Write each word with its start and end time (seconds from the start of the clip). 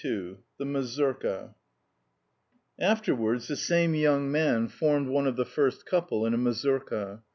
XXII 0.01 0.37
THE 0.57 0.65
MAZURKA 0.65 1.53
AFTERWARDS 2.79 3.47
the 3.47 3.55
same 3.55 3.93
young 3.93 4.31
man 4.31 4.67
formed 4.67 5.09
one 5.09 5.27
of 5.27 5.35
the 5.35 5.45
first 5.45 5.85
couple 5.85 6.25
in 6.25 6.33
a 6.33 6.37
mazurka. 6.39 7.21